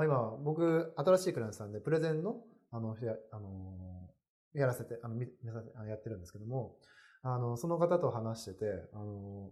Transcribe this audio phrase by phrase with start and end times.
[0.00, 4.08] まあ今、僕、新しいクライアントさんで、プレゼンの、あの、や、あの
[4.54, 5.26] やらせて、あの、み
[5.86, 6.76] やってるんですけども、
[7.22, 9.50] あの、その方と話してて、あの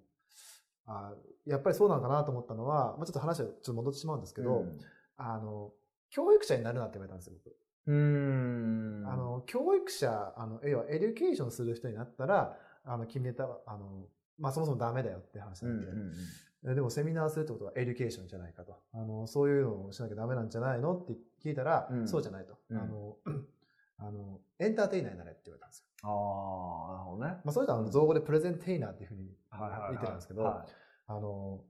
[0.91, 1.13] あ
[1.45, 4.79] やっぱりそうなのかなと思ったのは、まあ、ちょっと話はちょっと戻ってしまうんですけど、うん、
[5.19, 5.73] あの、
[6.09, 7.55] 教育者になるなって言われたんですよ、僕。
[7.89, 9.05] うん。
[9.07, 14.07] あの教育者あの要は education する人になったらあの決めたあの、
[14.39, 16.15] まあ、そもそもダメだよって話なんで、うんうんうん、
[16.65, 21.13] でもセミナーするってことは education じゃないかとあのそういうのをしなきゃダメなんじゃないのって
[21.45, 23.17] 聞いたら、うん、そうじゃないと、うん、あの
[24.01, 25.87] あのエンターテイナーになれって言われたんですよ。
[26.03, 27.31] ああなるほどね。
[27.45, 29.27] まあ、それとは造語でプレゼンテイナーっていうふうに
[29.91, 30.65] 言ってるんですけど、あ
[31.09, 31.65] の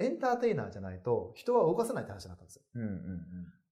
[0.00, 2.62] エンターテイナーじゃないと人は動かせないって話になったんですよ。
[2.74, 2.98] うんうんうん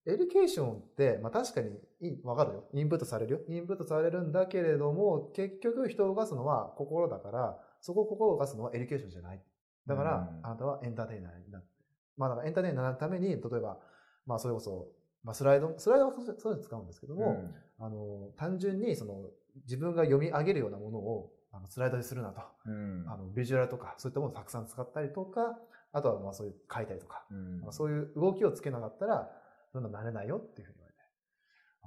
[0.09, 2.65] education って、まあ確かにわかるよ。
[2.73, 3.41] インプットされるよ。
[3.49, 9.43] インプットされるんだけれども、結局人を動かすのは心だから、そこを心を動かすのは education じゃない。
[9.87, 11.69] だから、あなたはエンターテイナーになって。
[12.17, 13.79] まあだからエンターテイナーになるために、例えば、
[14.27, 14.89] まあそれこそ、
[15.23, 19.31] まあスライド、スライドはそういうの使うんですけども、うん、あの、単純にその
[19.65, 25.59] 自分が読み上げるようなものをあのスライドにするなと、うん、あのビジュアルとかそういったものをたくさん使ったりとか、
[25.93, 27.35] あとはまあそういう書いたりとか、う
[27.69, 29.31] ん、そういう動きをつけなかったら、
[29.73, 31.01] そんななれないよっていうふうに言われて。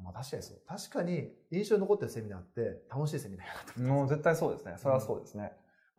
[0.04, 0.62] まあ確かにそう。
[0.68, 4.76] 確かに印象に残ってるセミナーって楽しいセミナーやなと思もう絶対そうですね。
[4.78, 5.44] それはそうですね。
[5.44, 5.52] まあ、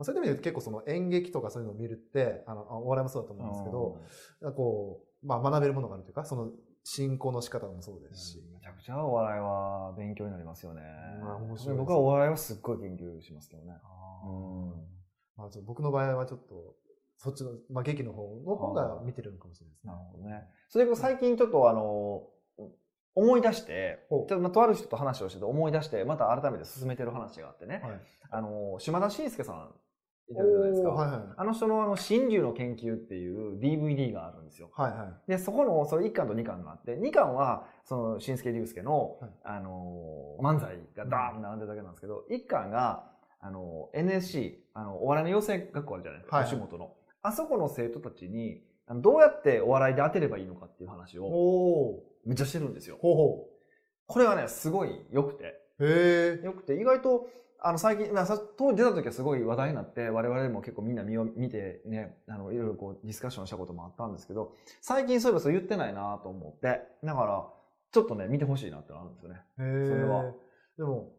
[0.05, 6.51] そういう意味で結構その演劇とかそういうのを見るって、あの、お笑いもそうだと思うんですけど、こう、まあ学べるものがあるというか、その
[6.84, 10.83] 進行の仕方もそうですし、うん、めちゃくちゃお笑いは勉強になりますよね。
[11.21, 13.75] まあ面白い、僕はお笑いはすっごい研究しますけどね。
[14.25, 14.71] うん。
[15.37, 16.77] まあ、僕の場合はちょっと
[17.23, 19.93] そっちの、まあ、劇の方の方が見てるのかもしれないですね。
[19.93, 20.48] なるほどね。
[20.71, 22.23] それこそ最近ちょっとあの、
[23.15, 29.75] 思い出して、ちょっとまあとある人と話をしてて思い出して、また改めて進めてる話があってね、はい、あの、島田紳介さん
[30.31, 30.91] いたじゃないですか。
[30.91, 34.70] はいはい、あの人のあの、真珠の研究っていう DVD があるんですよ。
[34.72, 43.10] はいはい、で、そこの、それ1巻と2巻があって、2巻は、その、新助竜介の、はい、あの、漫才がダーン並んでるだけなんですけど、1巻が、
[43.41, 46.21] あの、NSC、あの、お笑いの養成学校あるじゃない？
[46.21, 46.94] ですか、はい、吉本の。
[47.22, 48.62] あそこの生徒たちに、
[48.97, 52.99] どうやってお笑いで当てればいいのかっていう話を、めっちゃしてるんですよ。
[53.00, 53.50] ほうほう
[54.06, 55.55] これはね、すごい良くて。
[55.81, 57.28] へ良くて、意外と、
[57.62, 58.26] あの、最近、まあ、
[58.56, 67.47] 当時出た時はすごい話題になって、我々も結構みんな見を見てね、あの、いろいろこう、ディスカッションしたこともあったんですけど、最近そういえばそう言ってないなと思って、だから、
[67.93, 69.41] ちょっとね、見てほしいなってのあるんですよね。
[69.59, 70.32] へそれは。
[70.78, 71.12] でも、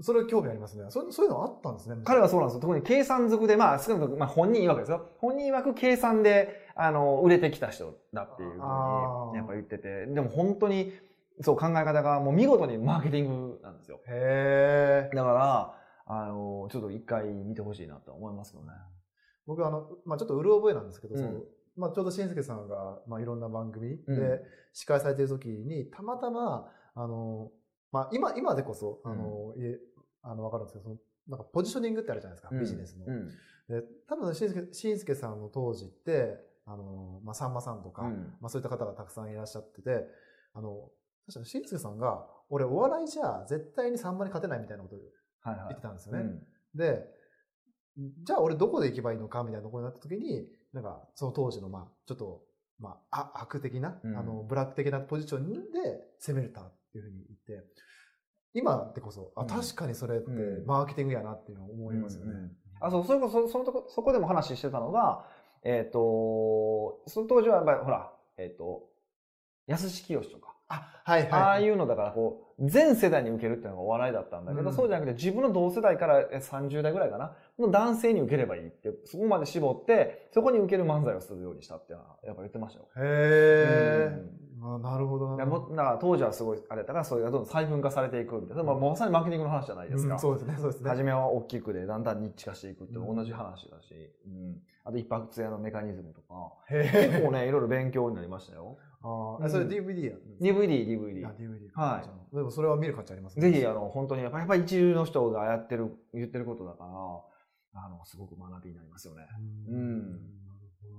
[0.00, 0.84] それ興味ありますね。
[0.90, 1.96] そそういうのあったんですね。
[2.04, 2.60] 彼はそうなんですよ。
[2.60, 5.08] 特に計算づくで、まあ、少なくとも、まあ、本人曰くですよ。
[5.18, 8.62] 本人曰く計算で、あの、売れてきた人だっていうふうに、
[9.36, 10.06] やっぱ言ってて。
[10.06, 10.92] でも本当に、
[11.40, 14.00] そう考え方がもう見事にマーケティングなんですよ。
[14.08, 15.74] へだから、
[16.06, 18.72] あの、ちょっと一回見てほしいなと思いますけどね。
[19.46, 21.40] 僕あの、まあちょっとうる覚えなんですけど、うん、その
[21.76, 24.42] まあちょうどしんすけさんが、まあいろんな番組で
[24.72, 27.50] 司会されてる時に、たまたま、あの、
[27.92, 29.78] まあ、今、今でこそ、あの、うん、
[30.22, 30.96] あの、わかるんですけど、その、
[31.28, 33.06] なんかポジショニングってあるじゃないですか、ビジネスの。
[33.06, 33.28] うん、
[33.68, 40.06] で、多分、しんすけ、しんすけさんの当時って、あの、まあ、さんまさんとか、うん、まあ、そういった方がたくさんいらっしゃってて、
[40.52, 40.90] あの、
[41.26, 44.98] 確かにしんすけさんが、俺お笑いじゃ絶対にさんまに勝てないみたいなことを
[45.44, 46.18] 言ってたんですよね。
[46.18, 47.16] はいはいうん、で、
[48.24, 52.42] じゃあ俺どこで行けばいいのかみたいなところになった時に、なんか、その当時の、まあ、ちょっと、
[52.78, 55.58] まあ、悪的な、うん、あの、ブラック的なポジションで
[56.18, 57.66] 攻めれたっていうふうに言って、
[58.52, 60.30] 今ってこそ、あ、確かにそれって
[60.66, 62.32] マーケティングやなっていうのを思いますよね。
[62.80, 65.26] あ、そう、それこそ、そのとこ、そこでも話してたのが、
[65.62, 68.88] えっ、ー、と、その当時はやっぱり、ほら、えっ、ー、と、
[69.66, 70.55] 安志清とか。
[70.68, 71.30] あ、はいはい。
[71.30, 82.86] ああいうのだからこう、全世代に受けるっていうのがお笑いだったんだけど、うん、そうじゃなくて自分の同世代から30代ぐらいかな、の男性に受ければいいって、そこまで絞って、そこに受ける漫才をするようにしたっていうのは、やっぱ言ってましたよ。
[82.96, 84.20] へえ。
[84.40, 85.44] うんあなるほどな。
[85.44, 88.62] だから当時はすごいあれだから、それがどんどん細分化されていくみたいな。
[88.62, 90.14] まあ、まさにマーケティングの話じゃないですか。
[90.14, 90.90] うん、そうですね、そうですね。
[90.90, 93.94] 初めは大きくで、だんだんニッチ化していくって同じ話だし、
[94.26, 94.56] うん。
[94.84, 98.78] あと一泊通屋のメカニズムとか、結構ね、いろいろ勉強になりましたよ。
[99.02, 101.26] ああ、それ DVD や ?DVD、DVD。
[101.26, 101.68] あ、DVD。
[101.74, 102.02] は
[102.32, 102.36] い。
[102.36, 103.50] でもそれは見る価値ありますね。
[103.50, 109.26] ぜひ、あの、本当に、やっぱり一流の人がやってる、言ってることだから、あの、すごく学びになりますよね。
[109.68, 110.10] うん。
[110.10, 110.96] なるほど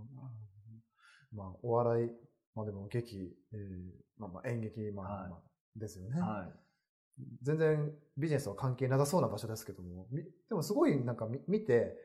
[1.33, 2.11] まあ、お笑い、
[2.55, 5.39] まあでも劇、えー、まあ、まあ演劇、まあ、はい、まあ、
[5.75, 6.19] ですよね。
[6.19, 6.67] はい。
[7.41, 10.07] 全然ビジネスは関係なさそうな場所ですけども、
[10.49, 11.95] でもすごいなんか見て、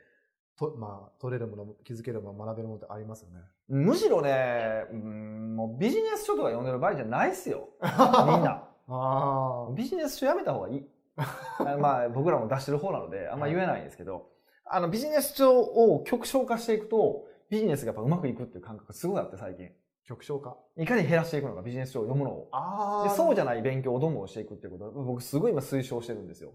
[0.56, 3.40] と、まあ、取れるもの、気づけるもの、学べるものってありますよね。
[3.72, 7.70] むしろね、うん、もうビジネス書とか読んでる場合じゃないっすよ。
[7.80, 8.68] みんな。
[8.88, 10.86] あビジネス書やめた方がいい。
[11.80, 14.22] まあ、僕らも出してる方なので、あんま言えないんですけど、はい、
[14.66, 19.70] あの、ビジネス書を極小化していくと、ビジネスがやっぱうまくいくっていう感覚がすごいあって、最近。
[20.04, 20.56] 極小化？
[20.76, 22.48] いかに減らしていくのか、ビジネス書を読むのを。
[22.52, 26.50] あでそうじゃない勉強をどんどんしていくっていうことは、僕すごい今推奨してるんですよ。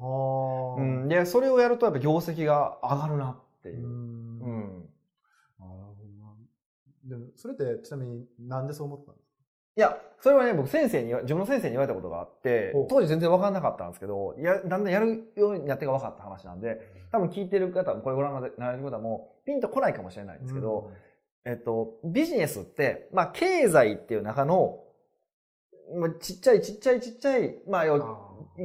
[0.78, 3.88] うん、で、それをやるとやっぱ業績が上がるなっていう。
[3.88, 4.90] うん。
[7.08, 9.34] でも、それってちなみになんでそう思ったんですか？
[9.78, 16.82] いや、それはね、僕先生に、自分の先生に言われたことがあって、当時全然分かんなかったんですけど、や、だんだんやるようになってが分かった話なんで、
[17.12, 20.92] 多分聞いてる方も、これご覧になられる方も、ピンと来ないかもしれないんですけど、
[21.46, 24.87] うん、えっと、ビジネスって、まあ、経済っていう中の、まあ、
[26.20, 27.84] ちっちゃいちっちゃいちっちゃい、まあ、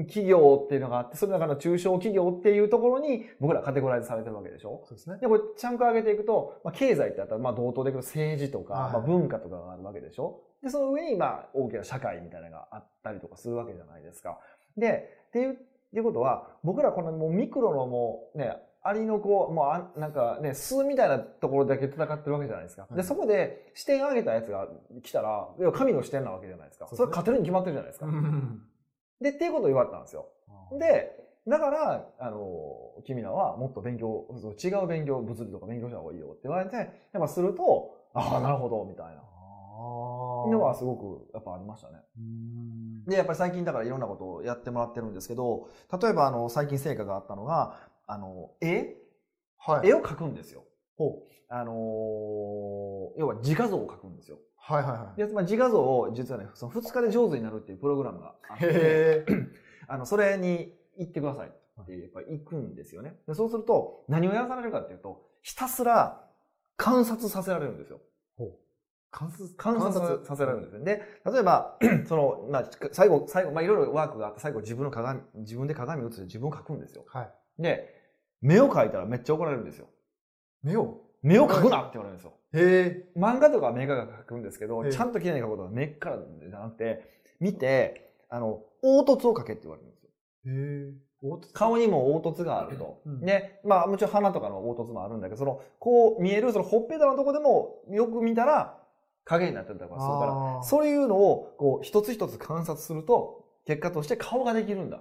[0.09, 4.83] 企業っていうのがあって、その中の中小企業っていうところに僕らカテゴライズされてるわけでしょ？
[4.87, 5.19] そうですね。
[5.21, 10.41] で、これ、ちゃんと上げていくと、まあ、経済ってあったら、まあ、同等でいくと政治とか、はい、まあ、文化とかがあるわけでしょ？
[10.63, 14.39] で、その上に、まあ、大きな社会みたいなのがあったりとかするわけじゃないですか。
[14.77, 22.87] で、っていう、っていうことは、僕らこのもうミクロのもうね、アリの子、もうあなんかね、巣みたいなところだけ戦ってるわけじゃないですか。
[22.91, 24.69] で、そこで視点上げたやつが
[25.03, 26.89] 来たら、要は神の視点なわけじゃないですか。
[26.93, 28.07] それ勝てるに決まってるじゃないですか。
[29.21, 30.29] で、っていうことを言われたんですよ。
[30.79, 34.27] で、だから、あの、君らはもっと勉強、
[34.63, 36.89] 違う勉強、物理とか勉強した方がいいよって言われて、やっ
[37.21, 39.23] ぱすると、ああ、なるほど、みたいな。
[40.51, 41.99] のはすごくやっぱありましたね。
[43.07, 45.69] で、やっぱり最近だからいろんなことをやってもらってるんですけど、
[46.01, 47.77] 例えばあの、最近成果があったのが、
[48.07, 48.97] あの、絵、
[49.59, 50.65] はい、絵を描くんですよ。
[50.97, 51.33] ほう。
[51.49, 54.39] あのー、要は自画像を描くんですよ。
[54.57, 55.19] はいはいはい。
[55.19, 59.27] で、まあ、自画像を実はね、その2日で上手になるっていうプログラムがあって、
[59.89, 63.17] あの、それに行ってくださいってやっぱり行くんですよね。
[63.27, 66.25] でそうすると、何をやらされるかっていうと、ひたすら
[66.77, 68.01] 観察させられるんですよ。
[68.37, 68.53] ほう。
[69.11, 70.85] 観察観察させられるんですよ。
[70.85, 71.77] で、例えば、
[72.09, 77.05] その、まあ、最後、最後、まあ、いろいろワークがあって、最後自分の鏡、自分で鏡を映して自分を描くんですよ。
[77.09, 77.31] はい。
[77.59, 77.89] で、
[78.41, 79.87] 目を描いたらめっちゃ怒られるんですよ。
[80.63, 81.01] 目を？
[81.23, 82.33] 目を描くなって言われるんですよ。
[82.55, 83.19] へえ。
[83.19, 90.11] 漫画とかは目が描くんですけど、ちゃんと綺麗に描くことは目からじゃなくて、見て、あの、凹凸を描けって言われるんですよ。
[90.47, 90.95] へえ。
[91.53, 93.01] 顔にも凹凸があると。
[93.07, 98.77] うん、で、まあもちろん鼻とかの凹凸もあるんだけど、その、こう見える、そのほっぺたのとこでもよく見たら
[99.25, 105.01] 影になってたりとかするから、そういうのをこう一つ一つ観察すると、結果として顔ができるんだ。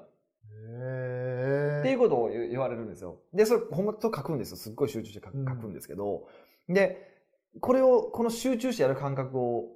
[1.82, 3.20] っていうことを言われるんですよ。
[3.34, 4.58] で、それ、ほんまと書くんですよ。
[4.58, 5.38] すっごい集中して書く
[5.68, 6.28] んですけど、
[6.68, 7.12] うん、で、
[7.60, 9.70] これを、この集中してやる感覚を、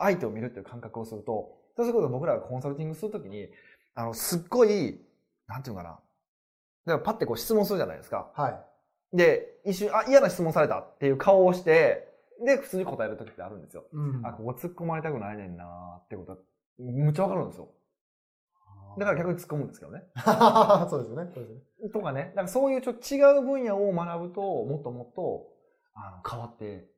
[0.00, 3.48] 相手を見るっていう感覚をすると、そういうこと僕らがコンサルティングするときに、
[3.94, 5.00] あの、すっごい、
[5.46, 5.90] なんていうかな。
[5.90, 6.00] だか
[6.86, 8.30] らパッてこう質問するじゃないですか。
[8.34, 8.50] は
[9.12, 9.16] い。
[9.16, 12.08] で、一瞬、あ、嫌な質問されたっていう顔をして、
[12.44, 13.84] で、普通に答えるときってあるんですよ。
[13.92, 16.38] うん、あ、ここ突っ込まれたくないねんなってことは、
[16.78, 17.68] むっちゃわかるんですよ。
[18.98, 20.02] だから逆に突っ込むんですけどね。
[20.88, 21.30] そうですよね。
[21.32, 21.90] そうですね。
[21.90, 22.26] とかね。
[22.30, 25.48] だからそういうちょっと違う分野を学ぶと、もっともっと、
[25.94, 26.90] あの、変わって、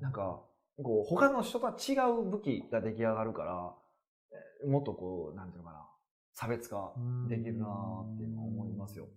[0.00, 0.42] なんか、
[0.82, 5.88] こう、他の人とは違う武器が出来上がるから、もっとこう、なんていうのかな、
[6.32, 6.94] 差別化
[7.28, 7.66] できるな
[8.14, 9.08] っていうのは思いますよ。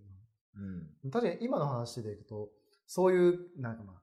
[1.04, 1.12] うん。
[1.12, 2.50] 確かに今の話でいくと、
[2.88, 4.01] そういう、なんかまあ、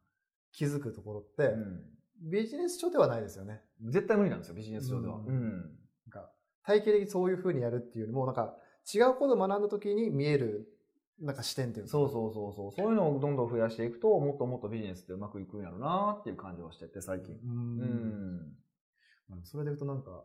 [0.53, 3.61] 気づくところって、うん、ビジネス書ではないですよね。
[3.91, 5.17] 絶対無理なんですよ、ビジネス書では。
[5.17, 5.23] うん。
[5.23, 5.78] なんか
[6.65, 8.57] 体系的にそういうふうにやるっていうよりも、なんか
[8.93, 10.69] 違うことを学んだ時に見える、
[11.21, 12.73] なんか視点っていうそうそうそうそう。
[12.73, 17.37] そういうのをどんどん増やしていくと、もっともっとビジネスってうまくいくんやろうなっていう感じはしてて、最近。
[17.45, 18.57] うん。
[19.31, 19.45] うん。
[19.45, 20.25] それで言うとなんか、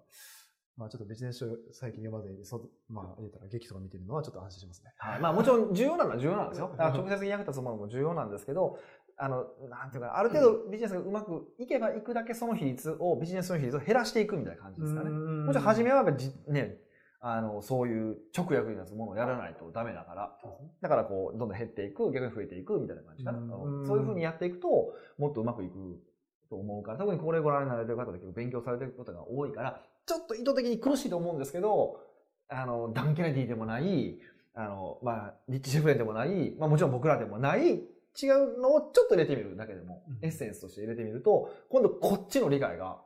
[0.76, 4.92] まあちょっとビジネス書最近読まずに、そまあ言ったら劇とか見てるのはちょっと安心しますね。
[4.98, 5.20] はい。
[5.20, 6.70] まあもちろん重要なのは重要なんですよ。
[6.72, 8.80] だから直接に役立つものも重要なんですけど、
[9.18, 15.10] あの、なんていうか、ある程度ビジネスがうまくいけばいくだけその比率を、ビジネスの比率を減らしていくみたいな感じですかね。
[15.10, 16.78] もちろん初めはじ、ね、
[17.20, 20.38] あの、そういう直訳になつものをやらないとダメだから、
[20.82, 23.40] だからこう、どんどん減っていく、逆に増えていくみたいな感じかな。
[23.86, 25.74] そういうふうにやっていくと、もっとうまくいく
[26.50, 32.00] と思うから、特にこれご覧になられてる方で結構勉強されてることが多いから、ちょっと意図的に苦しいと思うんですけど、
[32.50, 34.20] あの、ダン・ケネディでもない、
[34.54, 37.82] あの、まあ、リッチ・シェフレンでもない、まあもちろん僕らでもない
[38.22, 43.02] 違うのをちょっと入れてみるだけでも、エッセンスとして入れてみると、今度こっちの理解が、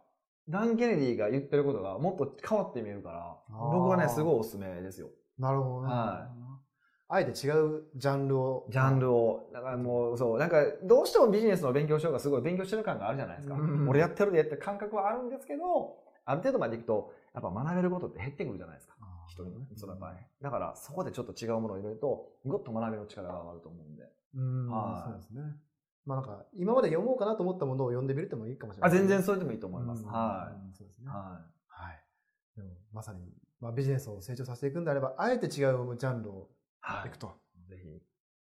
[0.50, 5.10] ダン・ケネディが言ってることがもっと変わって見えるから、僕はね、すごいおすすめですよ。
[5.38, 5.94] なるほどね。
[5.94, 6.48] はい。
[7.10, 8.68] あえて違うジャンルを。
[8.70, 9.50] ジャンルを。
[9.54, 13.56] だからもう、そう、なんか、どうしてもビジネスの勉強しようがすごい勉強してる感があるじゃないですか。
[13.88, 18.96] 俺やってるでって感覚はあるんですけど、ある程度までいくと、やっぱ学べることって減ってくるじゃないですか。
[19.30, 19.68] 人にね。
[19.76, 20.16] その場合。
[20.42, 24.04] だから、そこでちょっと違うものを入れると、ぐっと学びの力が上がると思うんで。
[24.36, 25.42] うん、はい、そうですね。
[26.06, 30.06] まあなんか、今まで読もうかなと思ったものを読んでみるってもいいかもしれない、ね、あ、全然それでもいいと思います。
[30.06, 30.76] はい。
[30.76, 31.10] そうですね。
[31.10, 31.18] はい。
[31.68, 32.04] はい。
[32.56, 36.50] でも、まさに、まあビジネスを成長させていくんであれば、あえて違うジャンルを
[37.06, 37.34] いくと。
[37.68, 38.02] ぜひ。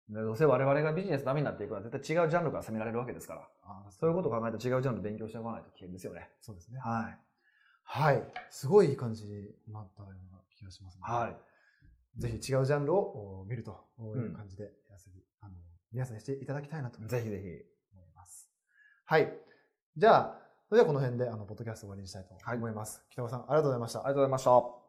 [0.09, 3.49] どうせ我々がビジネスダメになっていくのは絶対違うジャンルから攻められるわけですから。
[3.91, 6.29] そういうことを考えたら違うジャンル勉強しておかないと危険ですよね。
[6.41, 6.81] そうですね。
[6.81, 7.19] はい。
[7.85, 8.23] はい。
[8.51, 11.03] すごいいい感じになったような気がしますね。
[11.05, 12.21] はい。
[12.21, 13.87] ぜひ違うジャンルを見ると
[14.17, 14.71] いう感じで、うん、
[15.41, 15.55] あの
[15.93, 17.01] 皆さんしていただきたいなと。
[17.07, 17.49] ぜひぜひ。
[17.95, 18.49] 思います。
[19.05, 19.33] はい。
[19.97, 22.99] じゃあ、それではこの辺で、あの、ポッドキャスト終わりにしたいと思います。
[22.99, 23.99] はい、北川さん、ありがとうございました。
[24.01, 24.82] ありがとうございました。